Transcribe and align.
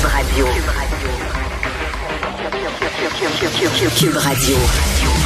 Cube 0.00 0.08
Radio. 0.08 0.46
Cube 3.98 4.16
Radio. 4.16 4.56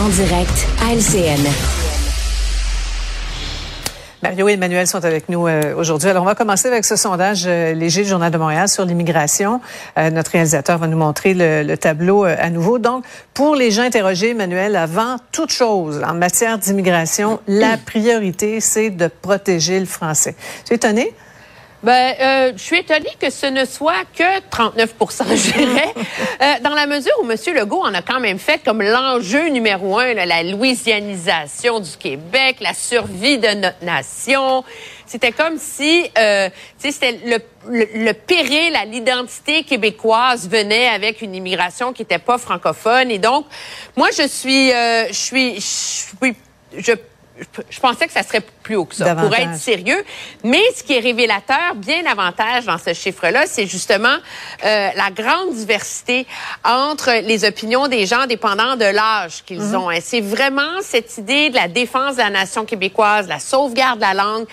En 0.01 0.09
direct 0.09 0.67
à 0.83 0.93
LCN. 0.95 1.49
Mario 4.25 4.49
et 4.49 4.55
Emmanuel 4.55 4.89
sont 4.89 5.05
avec 5.05 5.29
nous 5.29 5.47
euh, 5.47 5.77
aujourd'hui. 5.77 6.09
Alors, 6.09 6.25
on 6.25 6.27
va 6.27 6.35
commencer 6.35 6.67
avec 6.67 6.85
ce 6.85 6.97
sondage 6.97 7.45
euh, 7.47 7.73
léger 7.73 8.03
du 8.03 8.09
Journal 8.09 8.33
de 8.33 8.39
Montréal 8.39 8.69
sur 8.69 8.85
l'immigration. 8.85 9.61
Euh, 9.97 10.11
notre 10.11 10.33
réalisateur 10.33 10.79
va 10.79 10.89
nous 10.89 10.99
montrer 10.99 11.35
le, 11.37 11.77
tableau 11.77 12.25
à 12.25 12.51
nouveau. 12.51 12.81
Donc, 12.81 13.05
pour 13.33 13.55
les 13.55 13.71
gens 13.71 13.83
interrogés, 13.83 14.31
Emmanuel, 14.31 14.75
avant 14.75 15.19
toute 15.31 15.53
chose, 15.53 16.03
en 16.05 16.15
matière 16.15 16.59
d'immigration, 16.59 17.39
la 17.47 17.77
priorité, 17.77 18.61
c'est 18.61 18.91
de 18.91 19.07
protéger 19.07 19.79
le 19.79 19.87
français. 19.87 20.35
Tu 20.67 20.73
es 20.73 20.77
étonné? 20.77 21.15
Ben, 21.85 22.15
euh, 22.19 22.53
je 22.57 22.63
suis 22.63 22.79
étonnée 22.79 23.11
que 23.21 23.29
ce 23.29 23.45
ne 23.45 23.67
soit 23.67 24.07
que 24.17 24.41
39 24.49 24.95
je 25.01 25.53
dirais, 25.53 25.95
euh, 26.41 26.55
dans 26.63 26.75
la 26.75 26.87
mesure 26.87 27.13
où 27.23 27.31
M. 27.31 27.37
Legault 27.55 27.83
en 27.83 27.93
a 27.93 28.01
quand 28.01 28.21
même 28.21 28.39
fait 28.39 28.65
comme 28.65 28.81
l'enjeu 28.81 29.51
numéro 29.51 29.99
un, 29.99 30.15
la 30.15 30.43
louisianisation 30.43 31.81
du 31.81 31.91
Québec, 31.99 32.57
la 32.63 32.73
survie 32.73 33.37
de 33.37 33.49
notre 33.49 33.85
nation. 33.85 34.65
C'était 35.05 35.33
comme 35.33 35.59
si, 35.59 36.11
euh, 36.17 36.49
c'était 36.79 37.21
le, 37.27 37.37
le, 37.69 38.13
péril 38.13 38.75
à 38.77 38.87
l'identité 38.87 39.63
québécoise 39.65 40.49
venait 40.49 40.89
avec 40.89 41.21
une 41.21 41.35
immigration 41.35 41.93
qui 41.93 42.01
n'était 42.01 42.19
pas 42.19 42.39
francophone. 42.39 43.11
Et 43.11 43.19
donc, 43.19 43.45
moi, 43.95 44.09
je 44.17 44.27
suis, 44.27 44.73
euh, 44.73 45.09
je 45.09 45.13
suis, 45.13 45.55
je 45.57 45.61
suis, 45.61 46.37
je 46.79 46.93
je 47.69 47.81
pensais 47.81 48.07
que 48.07 48.13
ça 48.13 48.23
serait 48.23 48.43
plus 48.63 48.77
haut 48.77 48.85
que 48.85 48.95
ça 48.95 49.15
pour 49.15 49.35
être 49.35 49.57
sérieux. 49.57 50.05
Mais 50.45 50.63
ce 50.77 50.83
qui 50.83 50.95
est 50.95 51.01
révélateur, 51.01 51.75
bien 51.77 52.03
davantage 52.03 52.65
dans 52.65 52.79
ce 52.79 52.95
chiffre-là, 52.95 53.47
c'est 53.47 53.67
justement 53.67 54.17
euh, 54.65 54.91
la 54.95 55.11
grande 55.11 55.53
diversité 55.55 56.27
entre 56.65 57.11
les 57.23 57.45
opinions 57.45 57.89
des 57.89 58.07
gens 58.07 58.27
dépendant 58.27 58.77
de 58.77 58.85
l'âge 58.85 59.43
qu'ils 59.45 59.61
mhm. 59.61 59.75
ont. 59.75 59.91
Et 59.91 60.01
c'est 60.01 60.21
vraiment 60.21 60.81
cette 60.83 61.19
idée 61.19 61.51
de 61.51 61.57
la 61.57 61.69
défense 61.69 62.17
de 62.17 62.23
la 62.23 62.31
nation 62.31 62.65
québécoise, 62.65 63.27
la 63.27 63.41
sauvegarde 63.41 63.99
de 63.99 64.05
la 64.05 64.15
langue 64.15 64.47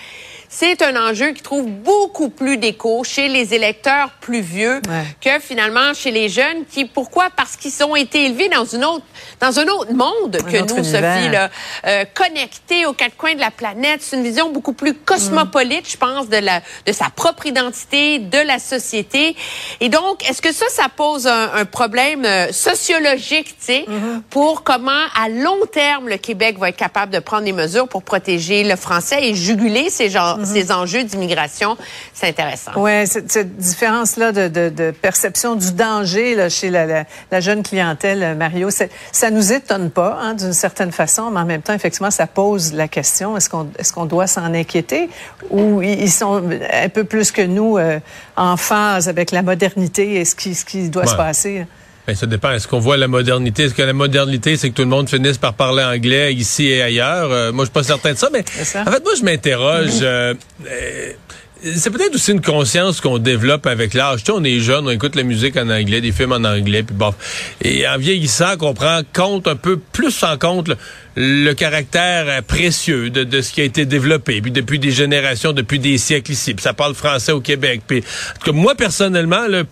c'est 0.54 0.82
un 0.82 1.08
enjeu 1.08 1.30
qui 1.30 1.40
trouve 1.40 1.66
beaucoup 1.66 2.28
plus 2.28 2.58
d'écho 2.58 3.02
chez 3.04 3.28
les 3.28 3.54
électeurs 3.54 4.10
plus 4.20 4.42
vieux 4.42 4.82
que 5.18 5.40
finalement 5.40 5.94
chez 5.94 6.10
les 6.10 6.28
jeunes 6.28 6.66
qui 6.70 6.84
pourquoi? 6.84 7.28
Parce 7.34 7.56
qu'ils 7.56 7.82
ont 7.82 7.96
été 7.96 8.26
élevés 8.26 8.50
dans 8.50 8.66
une 8.66 8.84
autre 8.84 9.04
dans 9.40 9.58
un 9.58 9.66
autre 9.68 9.94
monde 9.94 10.36
que 10.36 10.58
nous 10.58 10.84
Sophie 10.84 11.30
là, 11.30 11.48
euh, 11.86 12.04
connectés 12.12 12.84
aux 12.84 12.92
quatre 12.92 13.16
coins 13.16 13.34
de 13.34 13.40
la 13.40 13.50
planète, 13.50 14.02
c'est 14.02 14.16
une 14.16 14.22
vision 14.22 14.50
beaucoup 14.50 14.74
plus 14.74 14.92
cosmopolite, 14.92 15.90
je 15.90 15.96
pense 15.96 16.28
de 16.28 16.36
la 16.36 16.60
de 16.86 16.92
sa 16.92 17.08
propre 17.08 17.46
identité, 17.46 18.18
de 18.18 18.38
la 18.38 18.58
société. 18.58 19.34
Et 19.80 19.88
donc 19.88 20.28
est-ce 20.28 20.42
que 20.42 20.52
ça 20.52 20.66
ça 20.68 20.88
pose 20.94 21.26
un, 21.26 21.64
problème 21.64 22.26
euh, 22.26 22.52
sociologique, 22.52 23.56
tu 23.58 23.66
sais, 23.66 23.86
mm-hmm. 23.88 24.22
pour 24.28 24.64
comment 24.64 24.90
à 25.14 25.30
long 25.30 25.64
terme 25.72 26.10
le 26.10 26.18
Québec 26.18 26.58
va 26.58 26.68
être 26.68 26.76
capable 26.76 27.10
de 27.10 27.20
prendre 27.20 27.44
des 27.44 27.52
mesures 27.52 27.88
pour 27.88 28.02
protéger 28.02 28.64
le 28.64 28.76
français 28.76 29.28
et 29.28 29.34
juguler 29.34 29.88
ces 29.88 30.10
gens 30.44 30.50
Mhm. 30.50 30.62
ces 30.62 30.72
enjeux 30.72 31.04
d'immigration, 31.04 31.76
c'est 32.12 32.28
intéressant. 32.28 32.72
Oui, 32.76 33.06
cette, 33.06 33.56
différence-là 33.56 34.32
de, 34.32 34.48
de, 34.48 34.68
de, 34.68 34.90
perception 34.90 35.54
du 35.54 35.72
danger 35.72 36.34
là, 36.34 36.48
chez 36.48 36.70
la, 36.70 37.04
la, 37.30 37.40
jeune 37.40 37.62
clientèle, 37.62 38.22
euh, 38.22 38.34
Mario, 38.34 38.68
ça 38.70 39.30
nous 39.30 39.52
étonne 39.52 39.90
pas 39.90 40.18
hein, 40.20 40.34
d'une 40.34 40.52
certaine 40.52 40.92
façon, 40.92 41.30
mais 41.30 41.40
en 41.40 41.44
même 41.44 41.62
temps, 41.62 41.74
effectivement, 41.74 42.10
ça 42.10 42.26
pose 42.26 42.72
la 42.72 42.88
question, 42.88 43.36
est-ce 43.36 43.48
qu'on 43.48 43.68
est 43.78 43.92
qu'on 43.92 44.06
doit 44.06 44.26
s'en 44.26 44.54
inquiéter 44.54 45.10
ou 45.50 45.82
ils 45.82 46.10
sont 46.10 46.42
un 46.72 46.88
peu 46.88 47.04
plus 47.04 47.30
que 47.30 47.42
nous 47.42 47.76
euh, 47.76 48.00
en 48.36 48.56
phase 48.56 49.08
avec 49.08 49.30
la 49.30 49.42
modernité 49.42 50.14
et 50.14 50.24
ce 50.24 50.34
qui, 50.34 50.54
ce 50.54 50.64
qui 50.64 50.88
doit 50.88 51.06
se 51.06 51.14
passer? 51.14 51.66
Ben, 52.06 52.16
ça 52.16 52.26
dépend. 52.26 52.50
Est-ce 52.50 52.66
qu'on 52.66 52.80
voit 52.80 52.96
la 52.96 53.06
modernité? 53.06 53.64
Est-ce 53.64 53.74
que 53.74 53.82
la 53.82 53.92
modernité, 53.92 54.56
c'est 54.56 54.70
que 54.70 54.74
tout 54.74 54.82
le 54.82 54.88
monde 54.88 55.08
finisse 55.08 55.38
par 55.38 55.54
parler 55.54 55.84
anglais 55.84 56.34
ici 56.34 56.66
et 56.66 56.82
ailleurs? 56.82 57.30
Euh, 57.30 57.52
moi, 57.52 57.64
je 57.64 57.66
suis 57.66 57.72
pas 57.72 57.84
certain 57.84 58.12
de 58.12 58.18
ça, 58.18 58.28
mais 58.32 58.40
en 58.40 58.90
fait, 58.90 59.04
moi, 59.04 59.12
je 59.16 59.24
m'interroge. 59.24 60.00
Euh, 60.02 60.34
euh, 60.66 61.12
c'est 61.62 61.90
peut-être 61.90 62.14
aussi 62.14 62.32
une 62.32 62.40
conscience 62.40 63.00
qu'on 63.00 63.18
développe 63.18 63.66
avec 63.66 63.94
l'âge. 63.94 64.20
Tu 64.20 64.26
sais, 64.26 64.32
on 64.32 64.44
est 64.44 64.58
jeune, 64.60 64.86
on 64.86 64.90
écoute 64.90 65.14
la 65.14 65.22
musique 65.22 65.56
en 65.56 65.68
anglais, 65.70 66.00
des 66.00 66.12
films 66.12 66.32
en 66.32 66.44
anglais, 66.44 66.82
puis 66.82 66.94
bon. 66.94 67.14
Et 67.62 67.86
en 67.86 67.98
vieillissant, 67.98 68.56
qu'on 68.56 68.74
prend 68.74 69.00
compte 69.12 69.46
un 69.46 69.56
peu 69.56 69.78
plus 69.78 70.22
en 70.24 70.36
compte 70.38 70.70
le 71.14 71.52
caractère 71.52 72.42
précieux 72.44 73.10
de, 73.10 73.40
ce 73.40 73.52
qui 73.52 73.60
a 73.60 73.64
été 73.64 73.84
développé, 73.84 74.40
puis 74.40 74.50
depuis 74.50 74.78
des 74.78 74.90
générations, 74.90 75.52
depuis 75.52 75.78
des 75.78 75.98
siècles 75.98 76.32
ici. 76.32 76.54
Puis 76.54 76.62
ça 76.62 76.72
parle 76.72 76.94
français 76.94 77.32
au 77.32 77.40
Québec. 77.40 77.82
Puis, 77.86 78.02
tout 78.44 78.52
moi, 78.52 78.74
personnellement, 78.74 79.46
là, 79.46 79.62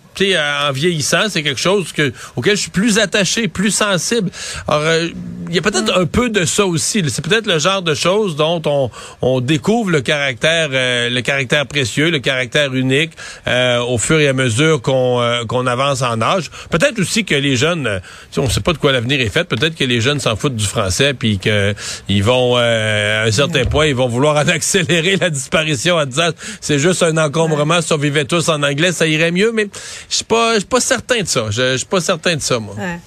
en 0.67 0.71
vieillissant, 0.71 1.29
c'est 1.29 1.43
quelque 1.43 1.59
chose 1.59 1.91
que, 1.91 2.13
auquel 2.35 2.55
je 2.55 2.61
suis 2.61 2.71
plus 2.71 2.99
attaché, 2.99 3.47
plus 3.47 3.71
sensible. 3.71 4.29
Alors, 4.67 4.83
euh, 4.83 5.07
il 5.51 5.55
y 5.55 5.59
a 5.59 5.61
peut-être 5.61 5.97
un 5.97 6.05
peu 6.05 6.29
de 6.29 6.45
ça 6.45 6.65
aussi. 6.65 7.03
C'est 7.09 7.23
peut-être 7.23 7.45
le 7.45 7.59
genre 7.59 7.81
de 7.81 7.93
choses 7.93 8.35
dont 8.37 8.61
on, 8.65 8.89
on 9.21 9.41
découvre 9.41 9.91
le 9.91 10.01
caractère, 10.01 10.69
euh, 10.71 11.09
le 11.09 11.21
caractère 11.21 11.67
précieux, 11.67 12.09
le 12.09 12.19
caractère 12.19 12.73
unique 12.73 13.11
euh, 13.47 13.79
au 13.79 13.97
fur 13.97 14.19
et 14.19 14.27
à 14.27 14.33
mesure 14.33 14.81
qu'on 14.81 15.21
qu'on 15.47 15.67
avance 15.67 16.01
en 16.01 16.21
âge. 16.21 16.49
Peut-être 16.69 16.99
aussi 16.99 17.25
que 17.25 17.35
les 17.35 17.55
jeunes, 17.55 18.01
on 18.37 18.43
ne 18.43 18.49
sait 18.49 18.61
pas 18.61 18.73
de 18.73 18.77
quoi 18.77 18.91
l'avenir 18.91 19.19
est 19.19 19.29
fait. 19.29 19.43
Peut-être 19.43 19.75
que 19.75 19.83
les 19.83 19.99
jeunes 19.99 20.19
s'en 20.19 20.35
foutent 20.35 20.55
du 20.55 20.65
français, 20.65 21.13
puis 21.13 21.37
qu'ils 21.37 22.23
vont, 22.23 22.55
euh, 22.57 23.23
à 23.23 23.27
un 23.27 23.31
certain 23.31 23.65
point, 23.65 23.87
ils 23.87 23.95
vont 23.95 24.07
vouloir 24.07 24.37
en 24.37 24.47
accélérer 24.47 25.17
la 25.17 25.29
disparition 25.29 25.95
en 25.95 26.05
disant 26.05 26.29
c'est 26.61 26.79
juste 26.79 27.03
un 27.03 27.17
encombrement, 27.17 27.81
si 27.81 27.91
on 27.93 27.97
vivait 27.97 28.25
tous 28.25 28.49
en 28.49 28.63
anglais, 28.63 28.91
ça 28.91 29.07
irait 29.07 29.31
mieux, 29.31 29.51
mais 29.51 29.67
je 30.09 30.15
suis 30.15 30.25
pas, 30.25 30.55
suis 30.55 30.65
pas 30.65 30.79
certain 30.79 31.21
de 31.21 31.27
ça. 31.27 31.47
Je 31.49 31.77
suis 31.77 31.85
pas 31.85 32.01
certain 32.01 32.35
de 32.35 32.41
ça, 32.41 32.59
moi. 32.59 32.75
Ouais. 32.77 32.99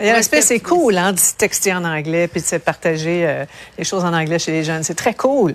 L'aspect, 0.00 0.42
c'est 0.42 0.60
cool, 0.60 0.98
hein, 0.98 1.12
de 1.12 1.20
texter 1.36 1.72
en 1.72 1.84
anglais 1.84 2.28
puis 2.28 2.42
de 2.42 2.58
partager 2.58 3.26
euh, 3.26 3.44
les 3.78 3.84
choses 3.84 4.04
en 4.04 4.12
anglais 4.12 4.38
chez 4.38 4.52
les 4.52 4.64
jeunes. 4.64 4.82
C'est 4.82 4.94
très 4.94 5.14
cool. 5.14 5.54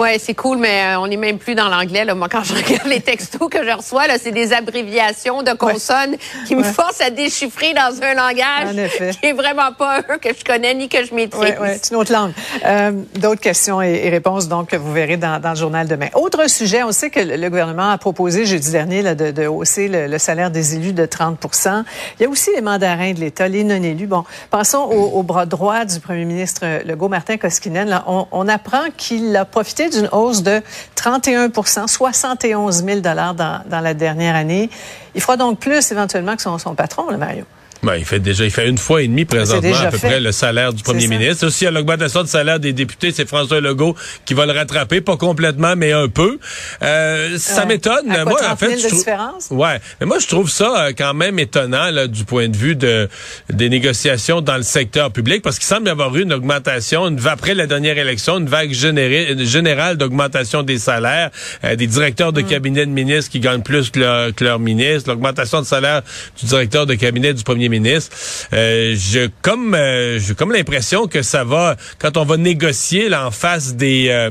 Ouais, 0.00 0.20
c'est 0.20 0.34
cool, 0.34 0.58
mais 0.58 0.94
euh, 0.94 1.00
on 1.00 1.08
n'est 1.08 1.16
même 1.16 1.38
plus 1.38 1.56
dans 1.56 1.68
l'anglais. 1.68 2.04
Là. 2.04 2.14
Moi, 2.14 2.28
quand 2.28 2.44
je 2.44 2.54
regarde 2.54 2.86
les 2.86 3.00
textos 3.00 3.48
que 3.50 3.64
je 3.64 3.70
reçois, 3.76 4.06
là, 4.06 4.14
c'est 4.16 4.30
des 4.30 4.52
abréviations 4.52 5.42
de 5.42 5.50
consonnes 5.54 6.16
qui 6.46 6.54
me 6.54 6.62
forcent 6.62 7.00
à 7.00 7.10
déchiffrer 7.10 7.74
dans 7.74 8.00
un 8.00 8.14
langage 8.14 9.16
qui 9.20 9.26
est 9.26 9.32
vraiment 9.32 9.72
pas 9.76 9.96
un 10.08 10.18
que 10.18 10.28
je 10.28 10.44
connais 10.44 10.72
ni 10.74 10.88
que 10.88 11.04
je 11.04 11.12
maîtrise. 11.12 11.54
Oui, 11.60 11.68
c'est 11.82 11.90
une 11.90 11.96
autre 11.96 12.12
langue. 12.12 12.30
Euh, 12.64 12.92
D'autres 13.16 13.40
questions 13.40 13.82
et, 13.82 14.08
réponses 14.08 14.46
donc 14.46 14.68
que 14.68 14.76
vous 14.76 14.92
verrez 14.92 15.16
dans, 15.16 15.40
dans, 15.40 15.50
le 15.50 15.56
journal 15.56 15.88
demain. 15.88 16.10
Autre 16.14 16.48
sujet, 16.48 16.84
on 16.84 16.92
sait 16.92 17.10
que 17.10 17.18
le 17.18 17.48
gouvernement 17.48 17.90
a 17.90 17.98
proposé 17.98 18.46
jeudi 18.46 18.70
dernier 18.70 19.02
là, 19.02 19.16
de, 19.16 19.32
de 19.32 19.48
hausser 19.48 19.88
le, 19.88 20.06
le, 20.06 20.18
salaire 20.18 20.52
des 20.52 20.76
élus 20.76 20.92
de 20.92 21.06
30% 21.06 21.82
Il 22.20 22.22
y 22.22 22.26
a 22.26 22.28
aussi 22.28 22.50
les 22.54 22.62
mandarins 22.62 23.14
de 23.14 23.18
l'État, 23.18 23.48
les 23.48 23.64
non-élus. 23.64 24.06
Bon, 24.06 24.22
passons 24.52 24.78
au, 24.78 25.18
au, 25.18 25.24
bras 25.24 25.44
droit 25.46 25.84
du 25.84 25.98
premier 25.98 26.24
ministre 26.24 26.64
Legault, 26.86 27.08
Martin 27.08 27.36
Koskinen. 27.36 27.88
Là, 27.88 28.04
on, 28.06 28.28
on 28.30 28.46
apprend 28.46 28.84
qu'il 28.96 29.36
a 29.36 29.44
profité 29.44 29.87
d'une 29.90 30.08
hausse 30.12 30.42
de 30.42 30.62
31% 30.96 31.86
71 31.86 32.84
000 32.84 33.00
dans, 33.00 33.34
dans 33.34 33.80
la 33.80 33.94
dernière 33.94 34.34
année. 34.34 34.70
Il 35.14 35.20
fera 35.20 35.36
donc 35.36 35.58
plus 35.58 35.90
éventuellement 35.90 36.36
que 36.36 36.42
son, 36.42 36.58
son 36.58 36.74
patron, 36.74 37.10
le 37.10 37.16
Mario. 37.16 37.44
Ben, 37.82 37.94
il 37.96 38.04
fait 38.04 38.18
déjà, 38.18 38.44
il 38.44 38.50
fait 38.50 38.68
une 38.68 38.78
fois 38.78 39.02
et 39.02 39.08
demie 39.08 39.24
présentement 39.24 39.76
à 39.76 39.86
peu 39.86 39.98
près 39.98 40.18
le 40.18 40.32
salaire 40.32 40.72
du 40.72 40.82
premier 40.82 41.06
ministre. 41.06 41.46
Aussi, 41.46 41.64
à 41.66 41.70
l'augmentation 41.70 42.22
du 42.22 42.28
salaire 42.28 42.58
des 42.58 42.72
députés, 42.72 43.12
c'est 43.12 43.28
François 43.28 43.60
Legault 43.60 43.94
qui 44.24 44.34
va 44.34 44.46
le 44.46 44.52
rattraper, 44.52 45.00
pas 45.00 45.16
complètement, 45.16 45.76
mais 45.76 45.92
un 45.92 46.08
peu. 46.08 46.38
Euh, 46.82 47.38
ça 47.38 47.66
m'étonne. 47.66 48.06
Moi, 48.06 48.40
en 48.50 48.56
fait, 48.56 48.78
je 48.78 49.54
ouais, 49.54 49.80
mais 50.00 50.06
moi 50.06 50.18
je 50.18 50.26
trouve 50.26 50.50
ça 50.50 50.86
euh, 50.86 50.92
quand 50.96 51.14
même 51.14 51.38
étonnant 51.38 51.90
là, 51.90 52.06
du 52.06 52.24
point 52.24 52.48
de 52.48 52.56
vue 52.56 52.74
de 52.74 53.08
des 53.50 53.68
négociations 53.68 54.40
dans 54.40 54.56
le 54.56 54.62
secteur 54.62 55.12
public, 55.12 55.42
parce 55.42 55.58
qu'il 55.58 55.66
semble 55.66 55.86
y 55.86 55.90
avoir 55.90 56.14
eu 56.16 56.22
une 56.22 56.32
augmentation, 56.32 57.06
une, 57.06 57.24
après 57.26 57.54
la 57.54 57.66
dernière 57.66 57.96
élection, 57.96 58.38
une 58.38 58.48
vague 58.48 58.72
générale 58.72 59.96
d'augmentation 59.96 60.62
des 60.62 60.78
salaires, 60.78 61.30
euh, 61.64 61.76
des 61.76 61.86
directeurs 61.86 62.32
de 62.32 62.42
mm. 62.42 62.46
cabinet 62.46 62.86
de 62.86 62.90
ministres 62.90 63.30
qui 63.30 63.40
gagnent 63.40 63.62
plus 63.62 63.90
que 63.90 64.00
leur, 64.00 64.34
que 64.34 64.44
leur 64.44 64.58
ministre, 64.58 65.10
l'augmentation 65.10 65.60
de 65.60 65.66
salaire 65.66 66.02
du 66.40 66.46
directeur 66.46 66.86
de 66.86 66.94
cabinet 66.94 67.34
du 67.34 67.44
premier 67.44 67.67
ministre. 67.68 68.16
Euh, 68.52 68.94
je 68.96 69.28
comme 69.42 69.74
euh, 69.74 70.18
j'ai 70.18 70.34
comme 70.34 70.52
l'impression 70.52 71.06
que 71.06 71.22
ça 71.22 71.44
va 71.44 71.76
quand 71.98 72.16
on 72.16 72.24
va 72.24 72.36
négocier 72.36 73.08
là, 73.08 73.26
en 73.26 73.30
face 73.30 73.74
des 73.74 74.08
euh, 74.10 74.30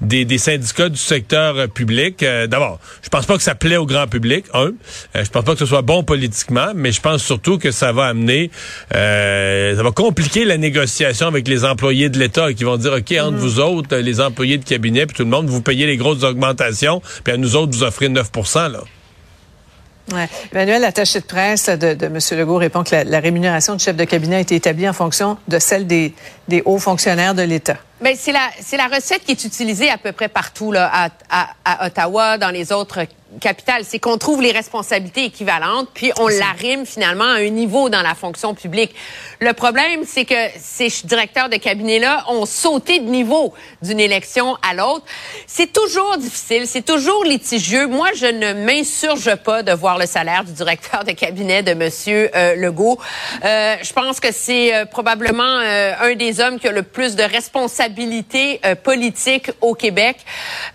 des, 0.00 0.24
des, 0.24 0.38
syndicats 0.38 0.88
du 0.88 0.96
secteur 0.96 1.68
public. 1.70 2.24
D'abord, 2.48 2.78
je 3.02 3.08
pense 3.08 3.26
pas 3.26 3.36
que 3.36 3.42
ça 3.42 3.56
plaît 3.56 3.76
au 3.78 3.84
grand 3.84 4.06
public. 4.06 4.44
Un, 4.54 4.70
je 5.12 5.28
pense 5.28 5.44
pas 5.44 5.54
que 5.54 5.58
ce 5.58 5.66
soit 5.66 5.82
bon 5.82 6.04
politiquement, 6.04 6.68
mais 6.72 6.92
je 6.92 7.00
pense 7.00 7.20
surtout 7.24 7.58
que 7.58 7.72
ça 7.72 7.90
va 7.90 8.06
amener, 8.06 8.52
ça 8.92 9.82
va 9.82 9.90
compliquer 9.90 10.44
la 10.44 10.56
négociation 10.56 11.26
avec 11.26 11.48
les 11.48 11.64
employés 11.64 12.10
de 12.10 12.18
l'État 12.20 12.52
qui 12.52 12.62
vont 12.62 12.76
dire, 12.76 12.92
ok, 12.92 13.12
entre 13.18 13.32
mm. 13.32 13.40
vous 13.40 13.58
autres, 13.58 13.96
les 13.96 14.20
employés 14.20 14.58
de 14.58 14.64
cabinet, 14.64 15.04
puis 15.04 15.16
tout 15.16 15.24
le 15.24 15.30
monde, 15.30 15.48
vous 15.48 15.62
payez 15.62 15.86
les 15.86 15.96
grosses 15.96 16.22
augmentations, 16.22 17.02
puis 17.24 17.32
à 17.32 17.36
nous 17.36 17.56
autres, 17.56 17.72
vous 17.72 17.82
offrez 17.82 18.08
9% 18.08 18.70
là. 18.70 18.84
Ouais. 20.12 20.28
Emmanuel, 20.52 20.82
l'attaché 20.82 21.20
de 21.20 21.24
presse 21.24 21.68
de, 21.68 21.94
de 21.94 22.06
M. 22.06 22.18
Legault 22.32 22.56
répond 22.56 22.82
que 22.82 22.94
la, 22.94 23.20
rémunération 23.20 23.74
du 23.74 23.84
chef 23.84 23.96
de 23.96 24.04
cabinet 24.04 24.36
a 24.36 24.40
été 24.40 24.54
établie 24.54 24.88
en 24.88 24.92
fonction 24.92 25.36
de 25.48 25.58
celle 25.58 25.86
des 25.86 26.14
hauts 26.64 26.78
fonctionnaires 26.78 27.34
de 27.34 27.42
l'État. 27.42 27.76
Ben, 28.00 28.14
c'est 28.16 28.32
la, 28.32 28.48
c'est 28.60 28.76
la 28.76 28.86
recette 28.86 29.24
qui 29.24 29.32
est 29.32 29.44
utilisée 29.44 29.90
à 29.90 29.98
peu 29.98 30.12
près 30.12 30.28
partout, 30.28 30.70
là, 30.70 30.88
à, 30.92 31.08
à, 31.30 31.48
à 31.64 31.86
Ottawa, 31.86 32.38
dans 32.38 32.50
les 32.50 32.72
autres 32.72 33.06
capitale, 33.40 33.82
c'est 33.84 33.98
qu'on 33.98 34.16
trouve 34.16 34.40
les 34.40 34.52
responsabilités 34.52 35.24
équivalentes, 35.24 35.88
puis 35.92 36.12
on 36.18 36.28
l'arrime 36.28 36.86
finalement 36.86 37.24
à 37.24 37.36
un 37.36 37.48
niveau 37.50 37.90
dans 37.90 38.00
la 38.00 38.14
fonction 38.14 38.54
publique. 38.54 38.94
Le 39.40 39.52
problème, 39.52 40.04
c'est 40.06 40.24
que 40.24 40.34
ces 40.58 40.88
directeurs 41.04 41.48
de 41.48 41.56
cabinet-là 41.56 42.24
ont 42.28 42.46
sauté 42.46 43.00
de 43.00 43.04
niveau 43.04 43.52
d'une 43.82 44.00
élection 44.00 44.56
à 44.68 44.74
l'autre. 44.74 45.04
C'est 45.46 45.72
toujours 45.72 46.16
difficile, 46.16 46.66
c'est 46.66 46.84
toujours 46.84 47.22
litigieux. 47.24 47.86
Moi, 47.86 48.08
je 48.16 48.26
ne 48.26 48.54
m'insurge 48.64 49.34
pas 49.36 49.62
de 49.62 49.72
voir 49.72 49.98
le 49.98 50.06
salaire 50.06 50.44
du 50.44 50.52
directeur 50.52 51.04
de 51.04 51.12
cabinet 51.12 51.62
de 51.62 51.74
Monsieur 51.74 52.30
euh, 52.34 52.54
Legault. 52.54 52.98
Euh, 53.44 53.76
je 53.82 53.92
pense 53.92 54.20
que 54.20 54.32
c'est 54.32 54.74
euh, 54.74 54.86
probablement 54.86 55.42
euh, 55.44 55.92
un 56.00 56.14
des 56.14 56.40
hommes 56.40 56.58
qui 56.58 56.66
a 56.66 56.72
le 56.72 56.82
plus 56.82 57.14
de 57.14 57.22
responsabilités 57.22 57.87
politiques 58.82 59.50
au 59.60 59.74
Québec. 59.74 60.18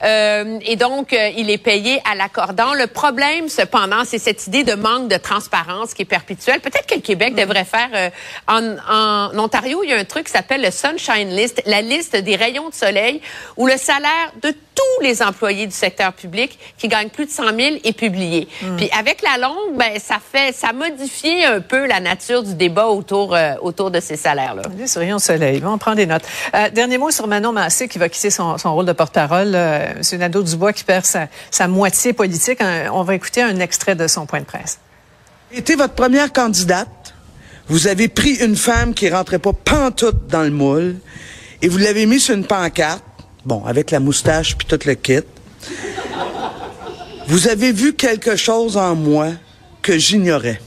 et 0.02 0.76
donc, 0.76 1.16
il 1.38 1.50
est 1.50 1.58
payé 1.58 2.02
à 2.10 2.16
l'accord 2.16 2.54
dans 2.54 2.74
Le 2.74 2.88
problème, 2.88 3.50
cependant, 3.50 4.04
c'est 4.06 4.20
cette 4.20 4.48
idée 4.48 4.64
de 4.64 4.74
manque 4.74 5.08
de 5.10 5.18
transparence 5.18 5.94
qui 5.94 6.04
est 6.04 6.06
perpétuelle. 6.06 6.60
Peut-être 6.60 6.86
que 6.86 6.96
le 6.96 7.02
Québec 7.02 7.34
mm. 7.34 7.38
devrait 7.38 7.66
faire... 7.66 7.90
Euh, 7.94 8.10
en, 8.48 8.76
en, 8.90 9.40
Ontario, 9.40 9.84
il 9.84 9.90
y 9.90 9.94
a 9.94 9.98
un 9.98 10.06
truc 10.06 10.26
qui 10.26 10.32
s'appelle 10.32 10.62
le 10.62 10.72
Sunshine 10.72 11.36
List, 11.36 11.62
la 11.66 11.82
liste 11.82 12.16
des 12.16 12.36
rayons 12.36 12.70
de 12.70 12.74
soleil, 12.74 13.22
où 13.58 13.68
le 13.68 13.78
salaire 13.78 14.32
de 14.42 14.54
tous 14.84 15.04
les 15.04 15.22
employés 15.22 15.66
du 15.66 15.74
secteur 15.74 16.14
public 16.14 16.58
qui 16.78 16.88
gagnent 16.88 17.10
plus 17.10 17.26
de 17.26 17.32
100 17.32 17.44
000 17.44 17.58
est 17.84 17.98
publié. 17.98 18.48
Puis 18.78 18.90
avec 18.98 19.22
la 19.22 19.38
longue, 19.38 19.78
ben 19.78 20.00
ça 20.00 20.18
fait, 20.20 20.54
ça 20.54 20.74
modifie 20.74 21.44
un 21.46 21.62
peu 21.62 21.86
la 21.88 22.00
nature 22.00 22.44
du 22.44 22.56
débat 22.56 22.88
autour 22.88 23.36
euh, 23.36 23.54
autour 23.62 23.92
de 23.92 24.00
ces 24.00 24.16
salaires-là. 24.16 24.64
Les 24.78 24.86
rayons 25.00 25.18
de 25.18 25.22
soleil, 25.22 25.62
on 25.66 25.78
prend 25.78 25.96
des 25.96 26.06
notes. 26.06 26.24
Euh, 26.56 26.70
dernier 26.70 26.98
mot 26.98 27.12
sur 27.12 27.28
Manon 27.28 27.52
Massé 27.52 27.88
qui 27.88 27.98
va 27.98 28.10
quitter 28.10 28.30
son, 28.30 28.58
son 28.58 28.74
rôle 28.74 28.86
de 28.86 28.94
porte-parole. 28.94 29.54
Euh, 29.56 29.94
M. 29.96 30.20
Nadeau-Dubois 30.20 30.74
qui 30.74 30.84
perd 30.84 31.06
sa, 31.06 31.28
sa 31.52 31.68
moitié 31.68 32.14
politique 32.14 32.60
on 32.92 33.04
va 33.04 33.16
écouter 33.16 33.42
un 33.42 33.60
extrait 33.60 33.96
de 33.96 34.08
son 34.08 34.26
point 34.26 34.40
de 34.40 34.46
presse. 34.46 34.80
Était 35.52 35.76
votre 35.76 35.94
première 35.94 36.32
candidate. 36.32 37.14
Vous 37.68 37.88
avez 37.88 38.08
pris 38.08 38.36
une 38.36 38.56
femme 38.56 38.94
qui 38.94 39.10
rentrait 39.10 39.40
pas 39.40 39.54
pantoute 39.54 40.28
dans 40.28 40.44
le 40.44 40.50
moule 40.50 40.96
et 41.62 41.68
vous 41.68 41.78
l'avez 41.78 42.06
mise 42.06 42.26
sur 42.26 42.36
une 42.36 42.46
pancarte. 42.46 43.04
Bon, 43.46 43.64
avec 43.66 43.92
la 43.92 44.00
moustache 44.00 44.56
puis 44.56 44.68
tout 44.68 44.80
le 44.86 44.94
kit. 44.96 45.20
Vous 47.28 47.48
avez 47.48 47.72
vu 47.72 47.94
quelque 47.94 48.36
chose 48.36 48.78
en 48.78 48.96
moi 48.96 49.30
que 49.82 49.98
j'ignorais. 49.98 50.62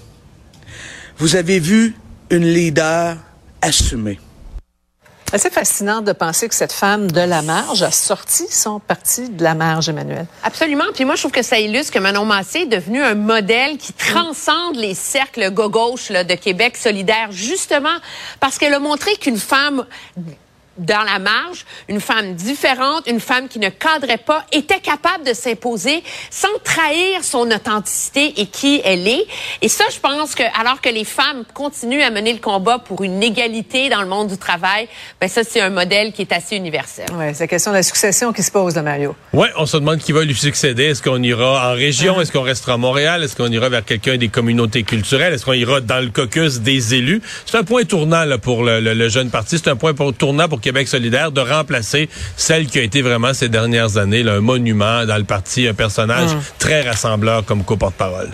Vous 1.18 1.36
avez 1.36 1.58
vu 1.58 1.94
une 2.30 2.44
leader 2.44 3.16
assumée. 3.62 4.18
C'est 5.34 5.52
fascinant 5.52 6.02
de 6.02 6.12
penser 6.12 6.48
que 6.48 6.54
cette 6.54 6.72
femme 6.72 7.10
de 7.10 7.20
la 7.20 7.42
marge 7.42 7.82
a 7.82 7.90
sorti 7.90 8.46
son 8.48 8.78
parti 8.78 9.28
de 9.28 9.42
la 9.42 9.54
marge, 9.54 9.88
Emmanuel. 9.88 10.26
Absolument. 10.44 10.84
Puis 10.94 11.04
moi, 11.04 11.16
je 11.16 11.22
trouve 11.22 11.32
que 11.32 11.42
ça 11.42 11.58
illustre 11.58 11.92
que 11.92 11.98
Manon 11.98 12.24
Massé 12.24 12.60
est 12.60 12.66
devenu 12.66 13.02
un 13.02 13.14
modèle 13.14 13.76
qui 13.76 13.92
transcende 13.92 14.76
les 14.76 14.94
cercles 14.94 15.50
gauche 15.50 16.10
de 16.10 16.34
Québec 16.36 16.76
solidaire, 16.76 17.32
justement 17.32 17.96
parce 18.38 18.56
qu'elle 18.56 18.74
a 18.74 18.78
montré 18.78 19.16
qu'une 19.16 19.38
femme 19.38 19.84
dans 20.78 21.02
la 21.02 21.18
marge, 21.18 21.64
une 21.88 22.00
femme 22.00 22.34
différente, 22.34 23.04
une 23.06 23.20
femme 23.20 23.48
qui 23.48 23.58
ne 23.58 23.68
cadrait 23.68 24.18
pas, 24.18 24.44
était 24.52 24.80
capable 24.80 25.24
de 25.24 25.32
s'imposer 25.32 26.02
sans 26.30 26.48
trahir 26.64 27.22
son 27.22 27.50
authenticité 27.50 28.34
et 28.40 28.46
qui 28.46 28.80
elle 28.84 29.06
est. 29.08 29.26
Et 29.62 29.68
ça, 29.68 29.84
je 29.92 29.98
pense 29.98 30.34
que 30.34 30.42
alors 30.60 30.80
que 30.80 30.88
les 30.88 31.04
femmes 31.04 31.44
continuent 31.54 32.02
à 32.02 32.10
mener 32.10 32.32
le 32.32 32.38
combat 32.38 32.78
pour 32.78 33.02
une 33.02 33.22
égalité 33.22 33.88
dans 33.88 34.02
le 34.02 34.08
monde 34.08 34.28
du 34.28 34.38
travail, 34.38 34.88
ben 35.20 35.28
ça 35.28 35.42
c'est 35.44 35.60
un 35.60 35.70
modèle 35.70 36.12
qui 36.12 36.22
est 36.22 36.32
assez 36.32 36.56
universel. 36.56 37.06
Ouais, 37.14 37.32
c'est 37.34 37.44
la 37.44 37.48
question 37.48 37.70
de 37.70 37.76
la 37.76 37.82
succession 37.82 38.32
qui 38.32 38.42
se 38.42 38.50
pose, 38.50 38.74
là, 38.74 38.82
Mario. 38.82 39.14
Ouais, 39.32 39.48
on 39.56 39.66
se 39.66 39.76
demande 39.76 39.98
qui 39.98 40.12
va 40.12 40.24
lui 40.24 40.34
succéder. 40.34 40.84
Est-ce 40.84 41.02
qu'on 41.02 41.22
ira 41.22 41.70
en 41.70 41.74
région, 41.74 42.20
est-ce 42.20 42.32
qu'on 42.32 42.42
restera 42.42 42.74
à 42.74 42.76
Montréal, 42.76 43.22
est-ce 43.22 43.36
qu'on 43.36 43.50
ira 43.50 43.68
vers 43.68 43.84
quelqu'un 43.84 44.16
des 44.16 44.28
communautés 44.28 44.82
culturelles, 44.82 45.32
est-ce 45.34 45.44
qu'on 45.44 45.52
ira 45.52 45.80
dans 45.80 46.00
le 46.00 46.10
caucus 46.10 46.60
des 46.60 46.94
élus? 46.94 47.22
C'est 47.44 47.56
un 47.56 47.64
point 47.64 47.84
tournant 47.84 48.24
là, 48.24 48.38
pour 48.38 48.62
le, 48.62 48.80
le 48.80 49.08
jeune 49.08 49.30
parti, 49.30 49.58
c'est 49.58 49.68
un 49.68 49.76
point 49.76 49.94
tournant 49.94 50.48
pour 50.48 50.60
Québec 50.66 50.88
solidaire 50.88 51.30
de 51.30 51.40
remplacer 51.40 52.08
celle 52.36 52.66
qui 52.66 52.80
a 52.80 52.82
été 52.82 53.00
vraiment 53.00 53.32
ces 53.32 53.48
dernières 53.48 53.98
années 53.98 54.24
là, 54.24 54.32
un 54.32 54.40
monument 54.40 55.06
dans 55.06 55.16
le 55.16 55.22
parti, 55.22 55.68
un 55.68 55.74
personnage 55.74 56.32
hum. 56.32 56.40
très 56.58 56.82
rassembleur 56.82 57.44
comme 57.44 57.62
co-porte-parole. 57.62 58.30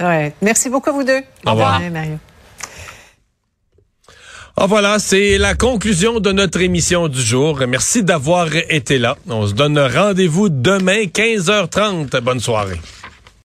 Ouais. 0.00 0.34
Merci 0.42 0.68
beaucoup 0.68 0.90
à 0.90 0.92
vous 0.92 1.04
deux. 1.04 1.20
Au 1.46 1.52
revoir. 1.52 1.80
Mario. 1.92 2.18
Ah, 4.56 4.66
voilà, 4.66 4.98
c'est 4.98 5.38
la 5.38 5.54
conclusion 5.54 6.18
de 6.18 6.32
notre 6.32 6.60
émission 6.60 7.06
du 7.06 7.22
jour. 7.22 7.62
Merci 7.68 8.02
d'avoir 8.02 8.48
été 8.68 8.98
là. 8.98 9.16
On 9.28 9.46
se 9.46 9.54
donne 9.54 9.78
rendez-vous 9.78 10.48
demain, 10.48 11.04
15h30. 11.04 12.20
Bonne 12.20 12.40
soirée. 12.40 12.80